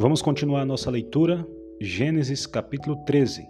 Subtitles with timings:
[0.00, 1.44] Vamos continuar nossa leitura,
[1.80, 3.44] Gênesis capítulo 13.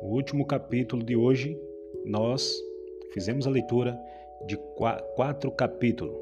[0.00, 1.58] O último capítulo de hoje,
[2.06, 2.54] nós
[3.12, 3.98] fizemos a leitura
[4.46, 4.56] de
[5.16, 6.14] quatro capítulos.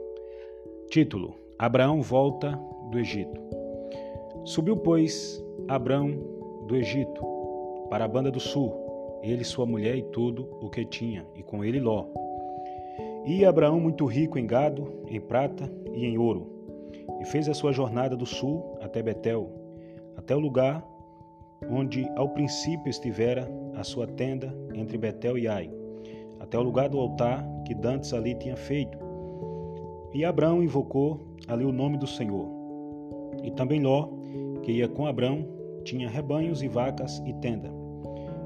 [0.89, 2.59] Título: Abraão volta
[2.91, 3.39] do Egito.
[4.47, 6.11] Subiu, pois, Abraão
[6.67, 7.23] do Egito
[7.91, 11.63] para a banda do sul, ele, sua mulher e tudo o que tinha, e com
[11.63, 12.07] ele Ló.
[13.27, 16.60] E Abraão muito rico em gado, em prata e em ouro
[17.21, 19.51] e fez a sua jornada do sul até Betel,
[20.17, 20.85] até o lugar
[21.69, 25.71] onde ao princípio estivera a sua tenda entre Betel e Ai,
[26.39, 28.99] até o lugar do altar que Dantes ali tinha feito.
[30.13, 32.49] E Abraão invocou ali o nome do Senhor.
[33.45, 34.09] E também Ló,
[34.63, 35.47] que ia com Abraão,
[35.85, 37.71] tinha rebanhos e vacas e tenda.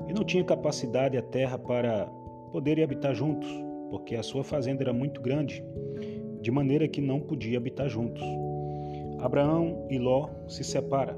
[0.08, 2.06] E não tinha capacidade a terra para
[2.52, 3.48] poderem habitar juntos,
[3.90, 5.64] porque a sua fazenda era muito grande,
[6.40, 8.22] de maneira que não podia habitar juntos.
[9.24, 11.16] Abraão e Ló se separam,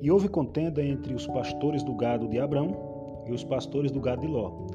[0.00, 4.22] e houve contenda entre os pastores do gado de Abraão e os pastores do gado
[4.22, 4.66] de Ló.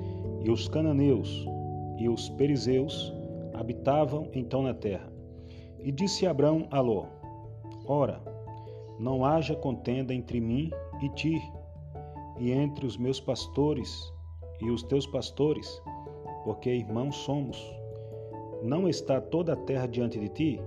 [0.42, 1.46] E os cananeus
[1.98, 3.14] e os perizeus
[3.54, 5.12] habitavam então na terra.
[5.78, 7.08] E disse Abraão a Ló:
[7.86, 8.22] Ora,
[8.98, 11.42] não haja contenda entre mim e ti,
[12.40, 14.10] e entre os meus pastores
[14.62, 15.82] e os teus pastores,
[16.46, 17.62] porque irmãos somos.
[18.62, 20.62] Não está toda a terra diante de ti?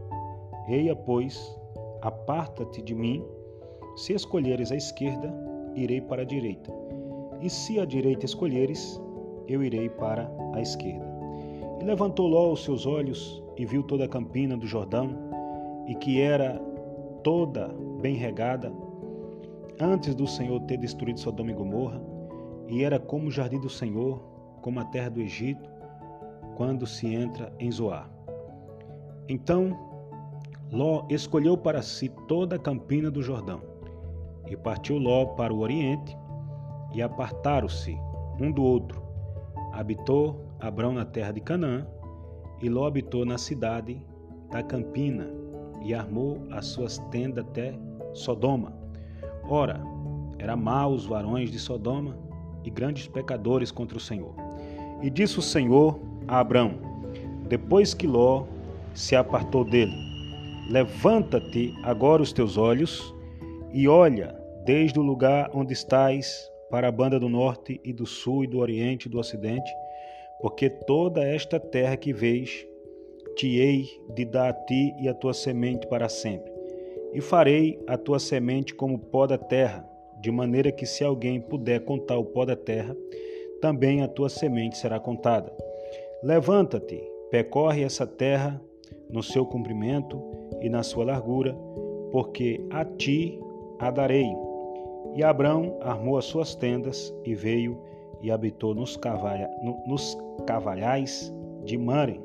[0.69, 1.56] Eia, pois,
[2.02, 3.25] Aparta-te de mim.
[3.97, 5.33] Se escolheres a esquerda,
[5.75, 6.72] irei para a direita.
[7.41, 9.00] E se a direita escolheres,
[9.47, 11.06] eu irei para a esquerda.
[11.80, 15.11] E levantou Ló os seus olhos e viu toda a campina do Jordão,
[15.86, 16.61] e que era
[17.22, 17.69] toda
[18.00, 18.72] bem regada,
[19.81, 22.03] antes do Senhor ter destruído Sodoma e Gomorra,
[22.69, 24.20] e era como o jardim do Senhor,
[24.60, 25.69] como a terra do Egito,
[26.56, 28.10] quando se entra em Zoar.
[29.28, 29.85] Então
[30.72, 33.61] Ló escolheu para si toda a campina do Jordão.
[34.49, 36.16] E partiu Ló para o oriente,
[36.93, 37.97] e apartaram-se
[38.41, 39.03] um do outro.
[39.72, 41.87] Habitou Abrão na terra de Canaã,
[42.60, 44.00] e Ló habitou na cidade
[44.50, 45.31] da campina,
[45.82, 47.75] e armou as suas tendas até
[48.12, 48.72] Sodoma.
[49.49, 49.81] Ora,
[50.38, 52.16] eram maus os varões de Sodoma
[52.65, 54.34] e grandes pecadores contra o Senhor.
[55.03, 56.75] E disse o Senhor a Abrão,
[57.49, 58.44] depois que Ló
[58.94, 60.06] se apartou dele:
[60.69, 63.15] Levanta-te agora os teus olhos
[63.72, 64.34] e olha
[64.65, 68.59] desde o lugar onde estás para a banda do norte e do sul e do
[68.59, 69.71] oriente e do ocidente,
[70.41, 72.66] porque toda esta terra que vês
[73.37, 76.50] te hei de dar a ti e a tua semente para sempre.
[77.12, 79.88] E farei a tua semente como pó da terra,
[80.21, 82.97] de maneira que se alguém puder contar o pó da terra,
[83.60, 85.53] também a tua semente será contada.
[86.25, 87.00] Levanta-te,
[87.31, 88.60] percorre essa terra
[89.09, 91.56] no seu comprimento e na sua largura,
[92.10, 93.38] porque a ti
[93.78, 94.30] a darei.
[95.14, 97.78] E Abrão armou as suas tendas e veio
[98.22, 101.32] e habitou nos, cavalha, no, nos cavalhais
[101.64, 102.20] de Mare,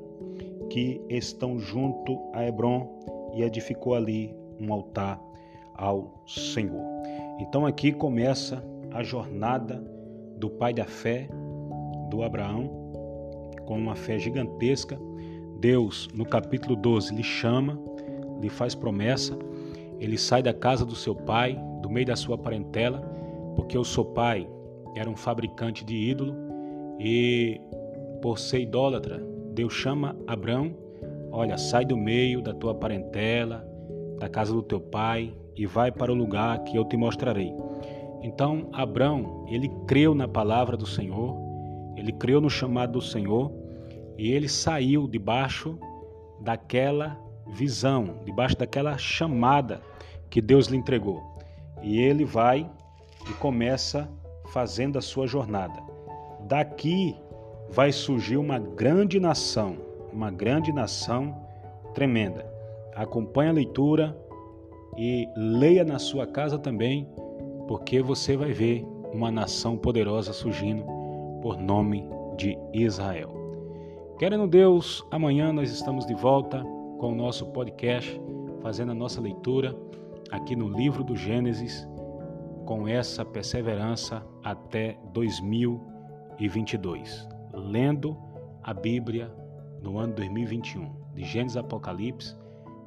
[0.69, 2.87] que estão junto a Hebron,
[3.33, 5.21] e edificou ali um altar
[5.75, 6.83] ao Senhor.
[7.39, 9.83] Então aqui começa a jornada
[10.37, 11.29] do pai da fé,
[12.09, 12.69] do Abraão,
[13.65, 14.99] com uma fé gigantesca.
[15.59, 17.79] Deus, no capítulo 12, lhe chama
[18.41, 19.37] lhe faz promessa,
[19.99, 22.99] ele sai da casa do seu pai, do meio da sua parentela,
[23.55, 24.49] porque o seu pai
[24.95, 26.35] era um fabricante de ídolo
[26.99, 27.61] e,
[28.21, 30.73] por ser idólatra, Deus chama Abraão:
[31.31, 33.65] Olha, sai do meio da tua parentela,
[34.19, 37.53] da casa do teu pai e vai para o lugar que eu te mostrarei.
[38.21, 41.35] Então, Abraão, ele creu na palavra do Senhor,
[41.95, 43.51] ele creu no chamado do Senhor
[44.17, 45.77] e ele saiu debaixo
[46.39, 47.19] daquela
[47.51, 49.81] visão, debaixo daquela chamada
[50.29, 51.21] que Deus lhe entregou.
[51.81, 52.69] E ele vai
[53.29, 54.09] e começa
[54.51, 55.81] fazendo a sua jornada.
[56.47, 57.15] Daqui
[57.69, 59.77] vai surgir uma grande nação,
[60.11, 61.35] uma grande nação
[61.93, 62.45] tremenda.
[62.95, 64.17] Acompanhe a leitura
[64.97, 67.07] e leia na sua casa também,
[67.67, 70.83] porque você vai ver uma nação poderosa surgindo
[71.41, 72.05] por nome
[72.37, 73.29] de Israel.
[74.17, 76.63] Querendo Deus, amanhã nós estamos de volta
[77.01, 78.21] com o nosso podcast,
[78.61, 79.75] fazendo a nossa leitura
[80.29, 81.87] aqui no livro do Gênesis,
[82.63, 88.15] com essa perseverança até 2022, lendo
[88.61, 89.33] a Bíblia
[89.81, 92.37] no ano 2021, de Gênesis Apocalipse,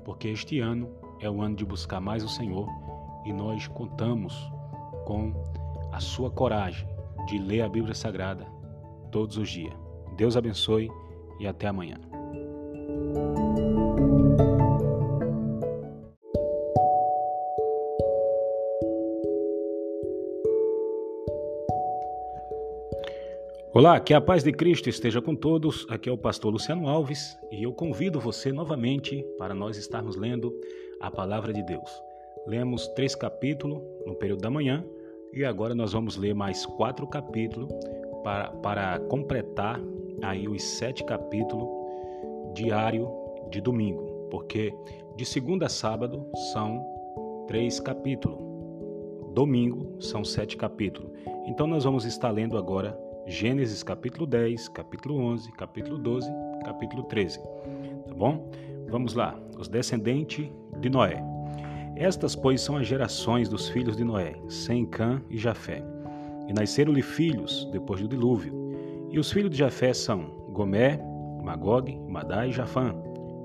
[0.04, 0.88] porque este ano
[1.20, 2.68] é o ano de buscar mais o Senhor
[3.24, 4.48] e nós contamos
[5.06, 5.34] com
[5.90, 6.86] a sua coragem
[7.26, 8.46] de ler a Bíblia Sagrada
[9.10, 9.74] todos os dias.
[10.16, 10.88] Deus abençoe
[11.40, 11.96] e até amanhã.
[23.76, 25.84] Olá, que a paz de Cristo esteja com todos.
[25.90, 30.54] Aqui é o pastor Luciano Alves e eu convido você novamente para nós estarmos lendo
[31.00, 31.90] a palavra de Deus.
[32.46, 34.86] Lemos três capítulos no período da manhã
[35.32, 37.68] e agora nós vamos ler mais quatro capítulos
[38.22, 39.80] para, para completar
[40.22, 41.68] aí os sete capítulos
[42.54, 43.10] diário
[43.50, 44.72] de domingo, porque
[45.16, 46.80] de segunda a sábado são
[47.48, 48.38] três capítulos,
[49.34, 51.10] domingo são sete capítulos.
[51.48, 56.30] Então nós vamos estar lendo agora Gênesis capítulo 10, capítulo 11, capítulo 12,
[56.62, 57.38] capítulo 13.
[58.06, 58.50] Tá bom?
[58.90, 59.38] Vamos lá.
[59.58, 60.50] Os descendentes
[60.80, 61.22] de Noé.
[61.96, 65.82] Estas, pois, são as gerações dos filhos de Noé, Sem, Cã e Jafé.
[66.48, 68.52] E nasceram-lhe filhos depois do dilúvio.
[69.10, 71.00] E os filhos de Jafé são Gomé,
[71.42, 72.94] Magog, Madai e Jafã,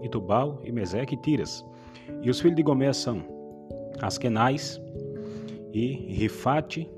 [0.02, 1.66] e Tubal, e Meseque e Tiras.
[2.22, 3.24] E os filhos de Gomé são
[4.02, 4.82] Askenais,
[5.74, 6.90] e Rifate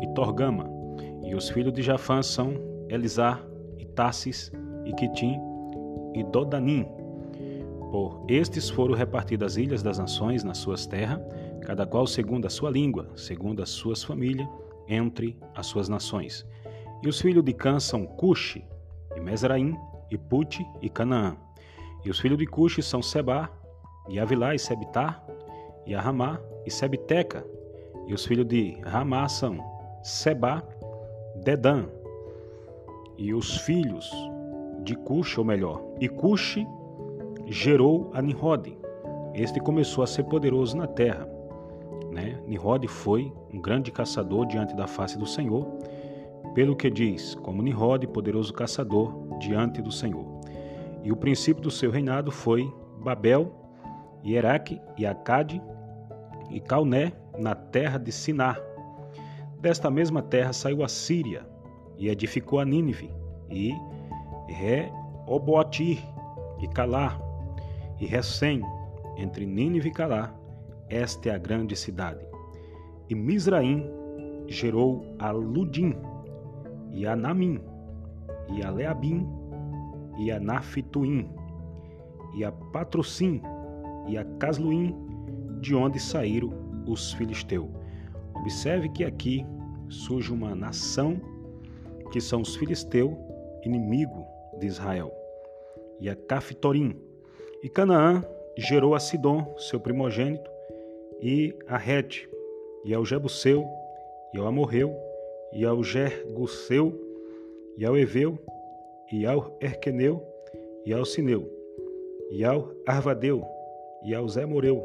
[0.00, 0.77] e Torgama.
[1.22, 2.54] E os filhos de Jafã são
[2.88, 3.40] Elisá,
[3.78, 4.50] e Tassis,
[4.84, 5.38] e Quitim,
[6.14, 6.86] e Dodanim.
[7.90, 11.20] Por estes foram repartidas as ilhas das nações nas suas terras,
[11.62, 14.48] cada qual segundo a sua língua, segundo as suas famílias,
[14.88, 16.46] entre as suas nações.
[17.02, 18.64] E os filhos de Cã são Cuxi,
[19.16, 19.76] e Mesraim,
[20.10, 21.36] e Pute, e Canaã.
[22.04, 23.50] E os filhos de Cuxi são Seba,
[24.08, 25.22] e Avilá, e Sebitá,
[25.86, 27.44] e Aramá, e Sebiteca.
[28.06, 29.58] E os filhos de Ramá são
[30.02, 30.66] Seba,
[31.44, 31.84] Dedã
[33.16, 34.10] e os filhos
[34.82, 36.58] de Cush, ou melhor, e Cush
[37.46, 38.76] gerou a Nimrod.
[39.34, 41.28] Este começou a ser poderoso na terra.
[42.10, 42.40] Né?
[42.46, 45.66] Nimrod foi um grande caçador diante da face do Senhor,
[46.54, 50.26] pelo que diz, como Nimrod, poderoso caçador diante do Senhor.
[51.02, 53.52] E o princípio do seu reinado foi Babel,
[54.24, 55.62] Iraque e Acade
[56.50, 58.60] e Calné na terra de Sinar,
[59.60, 61.44] Desta mesma terra saiu a Síria
[61.96, 63.10] e edificou a Nínive,
[63.50, 63.74] e
[64.46, 65.98] Reoboati
[66.60, 67.20] e Calá,
[67.98, 68.62] e Recém,
[69.16, 70.32] entre Nínive e Calá,
[70.88, 72.24] esta é a grande cidade.
[73.10, 73.84] E Misraim
[74.46, 75.96] gerou a Ludim,
[76.92, 77.60] e a Namim,
[78.50, 79.26] e a Leabim,
[80.18, 81.28] e a Nafituim,
[82.36, 83.42] e a Patrocim,
[84.06, 84.94] e a Casluim,
[85.60, 86.52] de onde saíram
[86.86, 87.77] os filisteus.
[88.40, 89.44] Observe que aqui
[89.88, 91.20] surge uma nação
[92.12, 93.14] que são os filisteus,
[93.64, 94.26] inimigo
[94.58, 95.12] de Israel,
[96.00, 96.96] e a Caftorim.
[97.62, 98.24] E Canaã
[98.56, 100.50] gerou a Sidom, seu primogênito,
[101.20, 102.28] e a Rete,
[102.84, 103.66] e ao Jebuseu,
[104.32, 104.94] e ao Amorreu,
[105.52, 106.94] e ao Gerguseu,
[107.76, 108.38] e ao Eveu,
[109.12, 110.24] e ao Erqueneu,
[110.86, 111.50] e ao Sineu,
[112.30, 113.44] e ao Arvadeu,
[114.04, 114.82] e ao Zemoreu,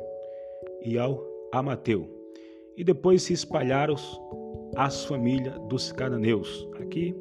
[0.82, 2.23] e ao Amateu
[2.76, 3.96] e depois se espalharam
[4.76, 6.68] as famílias dos cananeus.
[6.80, 7.16] Aqui,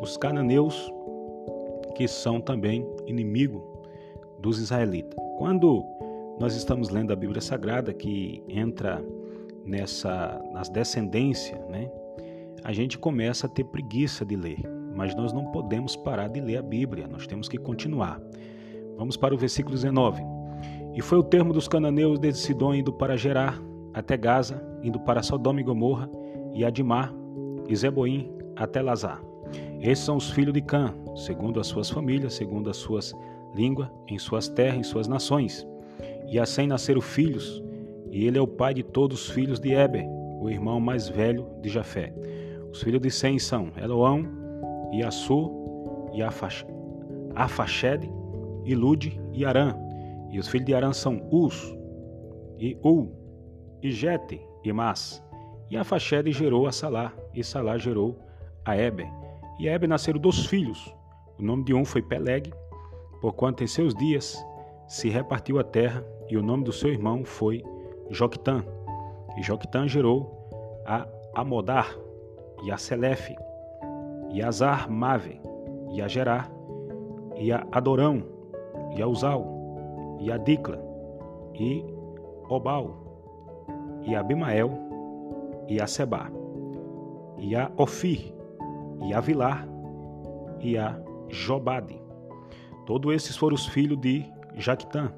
[0.00, 0.90] os cananeus
[1.94, 3.62] que são também inimigo
[4.38, 5.18] dos israelitas.
[5.38, 5.84] Quando
[6.38, 9.04] nós estamos lendo a Bíblia Sagrada que entra
[9.64, 11.90] nessa nas descendências, né?
[12.62, 14.58] A gente começa a ter preguiça de ler,
[14.94, 18.20] mas nós não podemos parar de ler a Bíblia, nós temos que continuar.
[18.96, 20.22] Vamos para o versículo 19.
[20.94, 23.60] E foi o termo dos cananeus desde Sidom indo para Gerar,
[23.94, 26.10] até Gaza, indo para Sodoma e Gomorra,
[26.52, 27.14] e Adimar,
[27.68, 29.22] e Zeboim, até Lazar.
[29.80, 33.14] Esses são os filhos de Cã, segundo as suas famílias, segundo as suas
[33.54, 35.66] línguas, em suas terras, em suas nações.
[36.26, 37.62] E assim nasceram filhos,
[38.10, 40.06] e ele é o pai de todos os filhos de Eber,
[40.40, 42.12] o irmão mais velho de Jafé.
[42.70, 44.26] Os filhos de Sem são Eloão,
[44.92, 45.50] e Assur,
[46.12, 46.22] e
[47.34, 48.10] Afaxed,
[48.64, 49.74] e Lude, e Arã.
[50.30, 51.76] E os filhos de Arã são Us,
[52.58, 53.08] e U,
[53.84, 55.22] e Jete e Mas.
[55.70, 55.84] E a
[56.32, 58.18] gerou a Salá, e Salá gerou
[58.64, 59.06] a Eber.
[59.58, 60.94] E a Eber nasceram dois filhos.
[61.38, 62.50] O nome de um foi Peleg,
[63.20, 64.42] porquanto em seus dias
[64.88, 67.62] se repartiu a terra, e o nome do seu irmão foi
[68.08, 68.64] Joctã.
[69.36, 70.48] E Joctã gerou
[70.86, 71.94] a Amodar,
[72.62, 73.36] e a Selefe,
[74.30, 75.38] e a Zar Mave,
[75.92, 76.48] e a Gerá,
[77.36, 78.22] e a Adorão,
[78.96, 80.82] e a Uzal, e a Dicla,
[81.54, 81.84] e
[82.48, 83.03] Obal,
[84.04, 84.70] e a Abimael,
[85.68, 86.30] e a Seba,
[87.38, 88.34] e a Ofir,
[89.02, 89.66] e a Vilar,
[90.60, 92.00] e a Jobade.
[92.86, 94.24] Todos esses foram os filhos de
[94.56, 95.12] Jactã,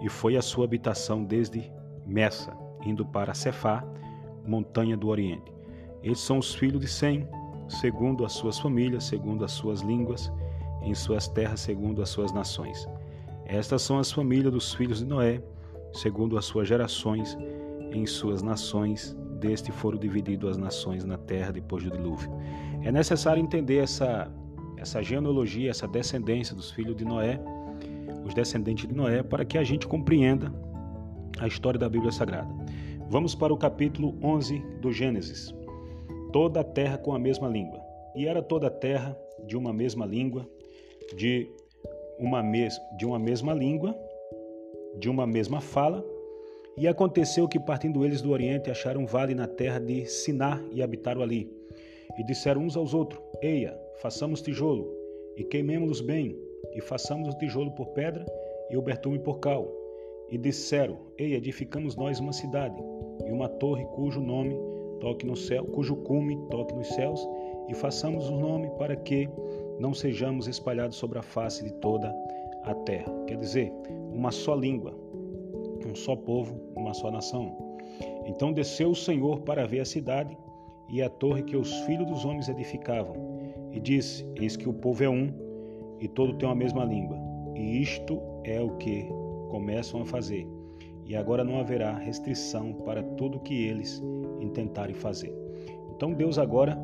[0.00, 1.70] e foi a sua habitação desde
[2.06, 3.84] Messa, indo para Cefá,
[4.46, 5.52] montanha do Oriente.
[6.02, 7.26] Esses são os filhos de Sem,
[7.68, 10.32] segundo as suas famílias, segundo as suas línguas,
[10.82, 12.88] em suas terras, segundo as suas nações.
[13.44, 15.42] Estas são as famílias dos filhos de Noé,
[15.92, 17.36] segundo as suas gerações,
[17.96, 22.30] em suas nações, deste foram divididas as nações na terra depois do dilúvio.
[22.82, 24.30] É necessário entender essa,
[24.76, 27.40] essa genealogia, essa descendência dos filhos de Noé,
[28.24, 30.52] os descendentes de Noé, para que a gente compreenda
[31.38, 32.48] a história da Bíblia Sagrada.
[33.08, 35.54] Vamos para o capítulo 11 do Gênesis.
[36.32, 37.80] Toda a terra com a mesma língua.
[38.14, 40.48] E era toda a terra de uma mesma língua,
[41.16, 41.48] de
[42.18, 43.96] uma, mes de uma mesma língua,
[44.98, 46.04] de uma mesma fala.
[46.78, 50.82] E aconteceu que, partindo eles do Oriente, acharam um vale na terra de Siná e
[50.82, 51.50] habitaram ali.
[52.18, 54.92] E disseram uns aos outros: Eia, façamos tijolo,
[55.36, 56.36] e queimemos-los bem,
[56.74, 58.26] e façamos o tijolo por pedra
[58.70, 59.66] e o bertume por cal.
[60.30, 62.76] E disseram: Ei, edificamos nós uma cidade
[63.26, 64.54] e uma torre cujo nome
[65.00, 67.26] toque no céu, cujo cume toque nos céus,
[67.68, 69.28] e façamos o nome para que
[69.78, 72.14] não sejamos espalhados sobre a face de toda
[72.64, 73.10] a terra.
[73.26, 73.72] Quer dizer,
[74.12, 74.94] uma só língua,
[75.86, 77.56] um só povo, uma só nação.
[78.26, 80.36] Então desceu o Senhor para ver a cidade
[80.88, 83.16] e a torre que os filhos dos homens edificavam,
[83.72, 85.32] e disse: Eis que o povo é um,
[86.00, 87.18] e todo tem a mesma língua.
[87.54, 89.08] E isto é o que
[89.48, 90.46] começam a fazer.
[91.04, 94.02] E agora não haverá restrição para tudo o que eles
[94.40, 95.32] intentarem fazer.
[95.94, 96.78] Então Deus agora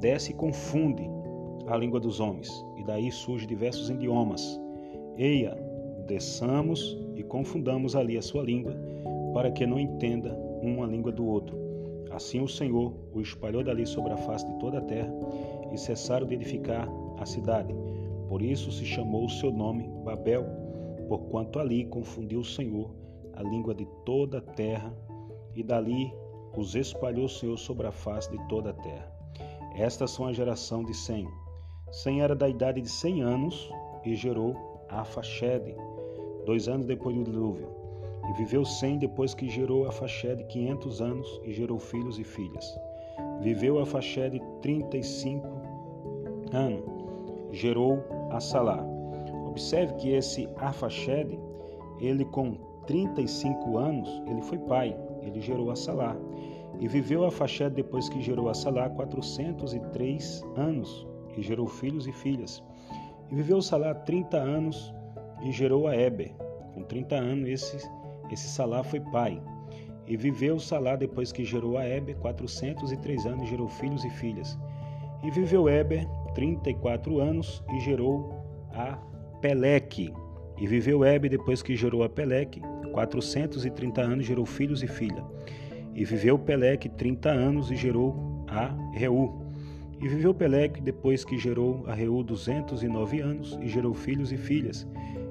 [0.00, 1.08] desce e confunde
[1.66, 4.60] a língua dos homens, e daí surgem diversos idiomas.
[5.16, 5.56] Eia,
[6.06, 8.76] desçamos e confundamos ali a sua língua,
[9.32, 11.56] para que não entenda uma língua do outro.
[12.10, 15.12] Assim o Senhor o espalhou dali sobre a face de toda a terra,
[15.72, 17.74] e cessaram de edificar a cidade.
[18.28, 20.44] Por isso se chamou o seu nome Babel,
[21.08, 22.90] porquanto ali confundiu o Senhor
[23.34, 24.94] a língua de toda a terra,
[25.54, 26.12] e dali
[26.56, 29.12] os espalhou o Senhor sobre a face de toda a terra.
[29.74, 31.26] Estas são a geração de Sem.
[31.90, 33.70] Sem era da idade de cem anos
[34.04, 34.54] e gerou
[34.88, 35.74] Afaxede,
[36.46, 37.68] dois anos depois do dilúvio.
[38.30, 42.78] E viveu Sem depois que gerou Afaxede quinhentos anos e gerou filhos e filhas.
[43.40, 43.76] Viveu
[44.62, 45.48] trinta e cinco
[46.52, 46.84] anos,
[47.52, 48.84] gerou Assalá.
[49.46, 51.38] Observe que esse Afaxede,
[52.00, 56.16] ele com 35 anos, ele foi pai, ele gerou Assalá.
[56.78, 62.12] E viveu a Faché depois que gerou a Salá 403 anos e gerou filhos e
[62.12, 62.62] filhas.
[63.30, 64.94] E viveu Salá 30 anos
[65.42, 66.32] e gerou a Eber.
[66.74, 67.90] Com 30 anos esse,
[68.30, 69.40] esse Salá foi pai.
[70.06, 74.58] E viveu Salá depois que gerou a Eber 403 anos e gerou filhos e filhas.
[75.22, 78.34] E viveu Eber 34 anos e gerou
[78.72, 78.98] a
[79.40, 80.12] Peleque.
[80.58, 82.60] E viveu Eber depois que gerou a Peleque
[82.96, 85.22] 430 anos gerou filhos e filha.
[85.94, 89.42] E viveu Peleque trinta anos e gerou a Reu.
[90.00, 94.32] E viveu Peleque depois que gerou a Reu duzentos e nove anos e gerou filhos
[94.32, 94.86] e filhas.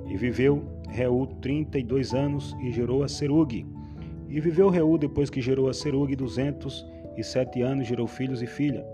[0.07, 3.65] E viveu Reu trinta e dois anos e gerou a Serug.
[4.29, 6.85] E viveu Reu depois que gerou a Serug duzentos
[7.17, 8.85] e sete anos gerou filhos e filha.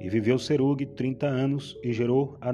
[0.00, 2.52] E viveu Serug trinta anos e gerou a.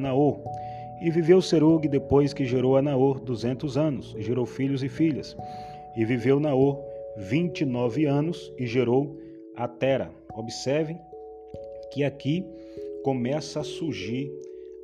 [1.02, 5.36] E viveu Serug depois que gerou a Naor duzentos anos e gerou filhos e filhas.
[5.96, 6.78] E viveu Naor
[7.16, 9.18] 29 anos e gerou
[9.56, 10.10] a Tera.
[10.34, 10.96] Observe
[11.92, 12.46] que aqui
[13.02, 14.32] começa a surgir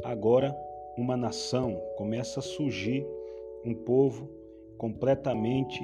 [0.05, 0.55] agora
[0.97, 3.07] uma nação, começa a surgir
[3.65, 4.29] um povo
[4.77, 5.81] completamente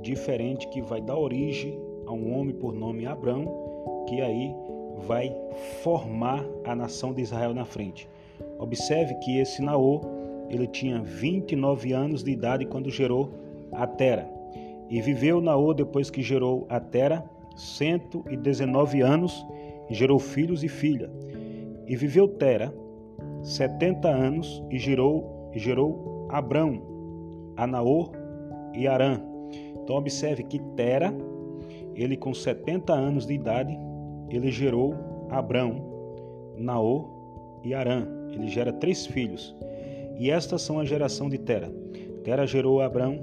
[0.00, 4.54] diferente que vai dar origem a um homem por nome Abrão, que aí
[5.06, 5.34] vai
[5.82, 8.08] formar a nação de Israel na frente.
[8.58, 10.00] Observe que esse Naor,
[10.48, 13.30] ele tinha 29 anos de idade quando gerou
[13.72, 14.28] a Tera.
[14.88, 17.24] E viveu Naô depois que gerou a Tera,
[17.56, 19.44] cento e dezenove anos,
[19.90, 21.10] e gerou filhos e filha.
[21.86, 22.72] E viveu Tera
[23.42, 26.97] setenta anos e gerou, gerou Abrão,
[27.58, 28.12] Anaor
[28.74, 29.20] e Arã.
[29.82, 31.12] Então observe que Tera,
[31.94, 33.76] ele com 70 anos de idade,
[34.30, 34.94] ele gerou
[35.28, 35.82] Abrão,
[36.56, 37.08] Naor
[37.64, 38.06] e Arã.
[38.32, 39.54] Ele gera três filhos.
[40.16, 41.70] E estas são a geração de Tera.
[42.22, 43.18] Tera gerou Abrão,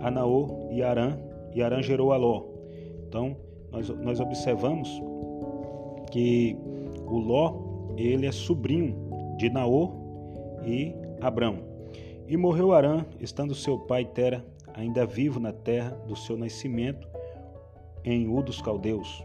[0.00, 1.18] a Naor e Arã,
[1.54, 2.44] e Arã gerou a Ló.
[3.08, 3.36] Então,
[3.70, 4.88] nós, nós observamos
[6.10, 6.56] que
[7.06, 7.54] o Ló,
[7.96, 8.94] ele é sobrinho
[9.36, 9.92] de Naor
[10.64, 11.71] e Abrão.
[12.26, 17.08] E morreu Arã, estando seu pai Tera ainda vivo na terra do seu nascimento,
[18.04, 19.24] em U dos caldeus.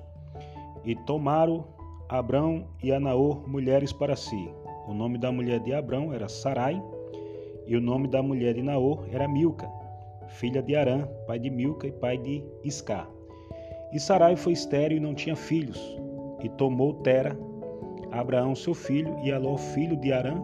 [0.84, 1.66] E tomaram
[2.10, 4.50] Abrão e Anaor mulheres para si.
[4.88, 6.82] O nome da mulher de Abrão era Sarai,
[7.66, 9.70] e o nome da mulher de Naor era Milca
[10.27, 13.10] filha de Arã, pai de Milca e pai de Iscar.
[13.92, 15.80] E Sarai foi estéril e não tinha filhos,
[16.44, 17.38] e tomou Tera,
[18.12, 20.42] Abraão seu filho, e Aló filho de Arã,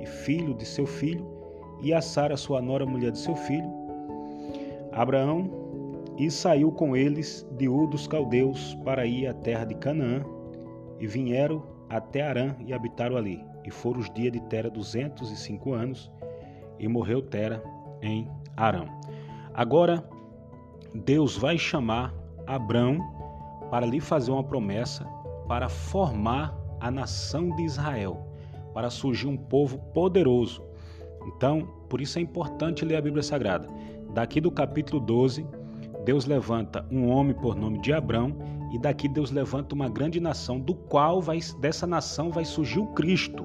[0.00, 1.24] e filho de seu filho,
[1.84, 3.70] e a Sara sua nora, mulher de seu filho,
[4.90, 5.50] Abraão,
[6.16, 10.24] e saiu com eles de U dos caldeus para ir à terra de Canaã,
[10.98, 13.44] e vieram até Arã e habitaram ali.
[13.64, 16.10] E foram os dias de Tera duzentos e cinco anos,
[16.78, 17.62] e morreu Tera
[18.00, 18.86] em Arã.
[19.52, 20.08] Agora,
[20.94, 22.14] Deus vai chamar
[22.46, 22.98] Abrão
[23.70, 25.04] para lhe fazer uma promessa
[25.46, 28.26] para formar a nação de Israel,
[28.72, 30.62] para surgir um povo poderoso.
[31.26, 33.68] Então, por isso é importante ler a Bíblia Sagrada.
[34.12, 35.46] Daqui do capítulo 12,
[36.04, 38.36] Deus levanta um homem por nome de Abrão
[38.72, 42.88] e daqui Deus levanta uma grande nação, do qual vai, dessa nação vai surgir o
[42.88, 43.44] Cristo,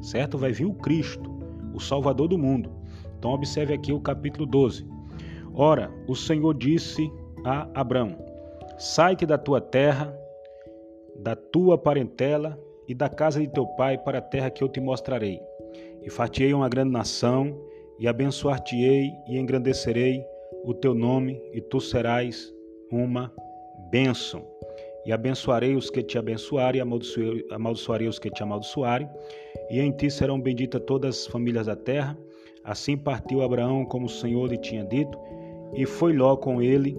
[0.00, 0.38] certo?
[0.38, 1.30] Vai vir o Cristo,
[1.74, 2.70] o Salvador do mundo.
[3.18, 4.86] Então observe aqui o capítulo 12.
[5.54, 7.10] Ora, o Senhor disse
[7.44, 8.16] a Abrão:
[8.78, 10.14] Sai-te da tua terra,
[11.18, 14.80] da tua parentela e da casa de teu pai para a terra que eu te
[14.80, 15.40] mostrarei.
[16.06, 17.52] E fartei uma grande nação,
[17.98, 20.24] e abençoar-te-ei e engrandecerei
[20.64, 22.54] o teu nome, e tu serás
[22.92, 23.32] uma
[23.90, 24.46] bênção.
[25.04, 29.08] E abençoarei os que te abençoarem, e amaldiçoarei os que te amaldiçoarem,
[29.70, 32.16] e em ti serão benditas todas as famílias da terra.
[32.62, 35.18] Assim partiu Abraão, como o Senhor lhe tinha dito,
[35.74, 36.96] e foi Ló com ele,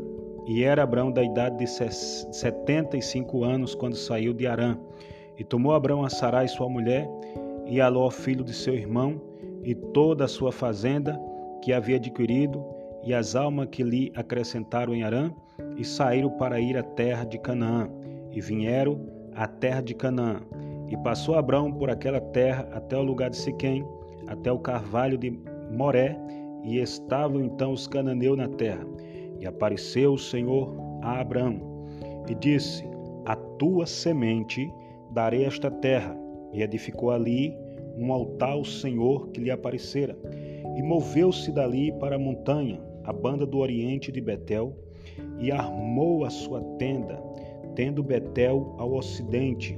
[0.47, 4.77] e era Abraão da idade de setenta e cinco anos quando saiu de Arã.
[5.37, 7.07] E tomou Abraão a Sarai, sua mulher,
[7.67, 9.21] e a Ló, filho de seu irmão,
[9.63, 11.19] e toda a sua fazenda
[11.61, 12.63] que havia adquirido,
[13.03, 15.31] e as almas que lhe acrescentaram em Arã,
[15.75, 17.89] e saíram para ir à terra de Canaã,
[18.31, 18.99] e vieram
[19.35, 20.41] à terra de Canaã.
[20.89, 23.85] E passou Abraão por aquela terra até o lugar de Siquém,
[24.27, 25.31] até o carvalho de
[25.71, 26.17] Moré,
[26.63, 28.85] e estavam então os cananeus na terra.
[29.39, 31.59] E apareceu o Senhor a Abraão
[32.27, 32.83] e disse:
[33.25, 34.71] A tua semente
[35.11, 36.15] darei esta terra.
[36.53, 37.55] E edificou ali
[37.97, 40.17] um altar ao Senhor que lhe aparecera.
[40.75, 44.75] E moveu-se dali para a montanha, a banda do oriente de Betel,
[45.39, 47.21] e armou a sua tenda,
[47.75, 49.77] tendo Betel ao ocidente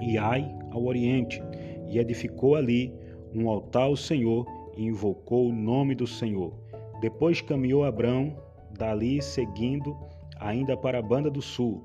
[0.00, 1.42] e Ai ao oriente,
[1.88, 2.94] e edificou ali
[3.34, 6.52] um altar ao Senhor e invocou o nome do Senhor.
[7.00, 8.36] Depois caminhou Abrão
[8.78, 9.96] dali seguindo
[10.38, 11.84] ainda para a banda do sul,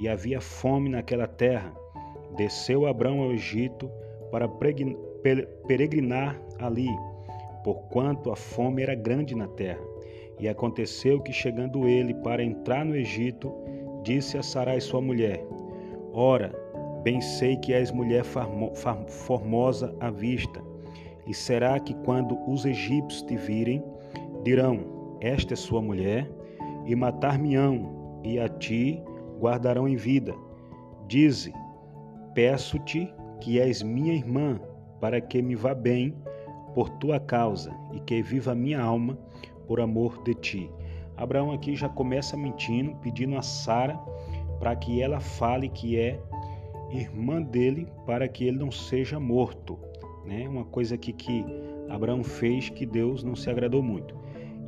[0.00, 1.72] e havia fome naquela terra.
[2.36, 3.90] Desceu Abrão ao Egito
[4.30, 4.48] para
[5.66, 6.88] peregrinar ali,
[7.62, 9.82] porquanto a fome era grande na terra.
[10.40, 13.52] E aconteceu que, chegando ele para entrar no Egito,
[14.02, 15.44] disse a Sarai, sua mulher:
[16.12, 16.52] Ora,
[17.02, 18.24] bem sei que és mulher
[19.08, 20.60] formosa à vista,
[21.26, 23.84] e será que quando os egípcios te virem,
[24.42, 26.28] dirão: esta é sua mulher,
[26.84, 29.00] e matar-me-ão, e a ti
[29.38, 30.34] guardarão em vida.
[31.06, 31.52] Dize:
[32.34, 34.60] Peço-te que és minha irmã,
[35.00, 36.14] para que me vá bem
[36.74, 39.18] por tua causa, e que viva a minha alma
[39.66, 40.70] por amor de ti.
[41.16, 43.98] Abraão aqui já começa mentindo, pedindo a Sara
[44.58, 46.20] para que ela fale que é
[46.90, 49.78] irmã dele, para que ele não seja morto.
[50.24, 50.48] Né?
[50.48, 51.44] Uma coisa aqui que
[51.88, 54.16] Abraão fez que Deus não se agradou muito.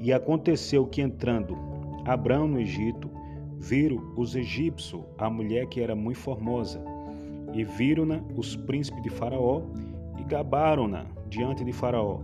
[0.00, 1.56] E aconteceu que entrando
[2.04, 3.10] Abraão no Egito,
[3.56, 6.84] viram os egípcios a mulher que era muito formosa,
[7.54, 9.62] e viram-na os príncipes de Faraó,
[10.18, 12.20] e gabaram-na diante de Faraó.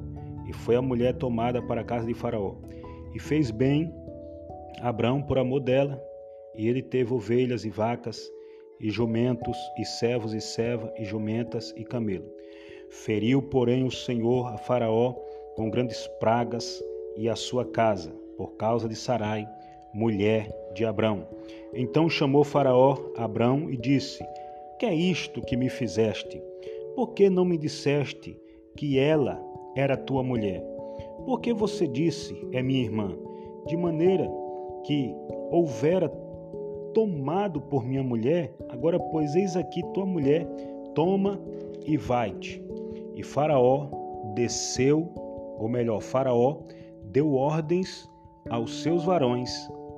[0.46, 2.56] E foi a mulher tomada para a casa de Faraó.
[3.14, 3.92] E fez bem
[4.82, 6.02] Abraão por amor dela,
[6.54, 8.20] e ele teve ovelhas e vacas,
[8.80, 12.28] e jumentos, e servos e serva, e jumentas e camelo.
[12.90, 15.14] Feriu, porém, o Senhor a Faraó
[15.54, 16.82] com grandes pragas,
[17.16, 19.46] e a sua casa, por causa de Sarai,
[19.92, 21.26] mulher de Abrão.
[21.74, 24.24] Então chamou Faraó Abrão e disse:
[24.80, 26.42] Que é isto que me fizeste?
[26.96, 28.40] Por que não me disseste
[28.78, 29.38] que ela
[29.76, 30.64] era tua mulher?
[31.26, 33.14] Por que você disse: É minha irmã?
[33.66, 34.26] De maneira
[34.86, 35.14] que
[35.50, 36.08] houvera
[36.94, 40.46] tomado por minha mulher, agora, pois, eis aqui tua mulher,
[40.94, 41.38] toma
[41.84, 42.64] e vai-te.
[43.14, 43.90] E Faraó
[44.34, 45.12] desceu,
[45.58, 46.56] ou melhor, Faraó
[47.04, 48.10] deu ordens
[48.48, 49.50] aos seus varões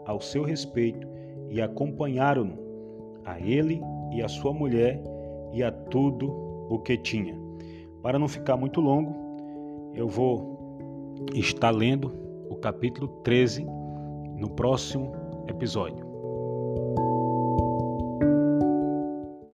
[0.06, 1.06] ao seu respeito
[1.50, 2.58] e acompanharam-no,
[3.24, 3.80] a ele
[4.12, 5.02] e a sua mulher
[5.52, 6.30] e a tudo
[6.68, 7.36] o que tinha.
[8.02, 9.14] Para não ficar muito longo,
[9.94, 12.12] eu vou estar lendo
[12.48, 13.64] o capítulo 13
[14.36, 15.12] no próximo
[15.48, 16.01] episódio.